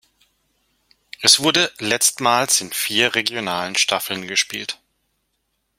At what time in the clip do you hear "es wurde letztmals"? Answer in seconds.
1.21-2.59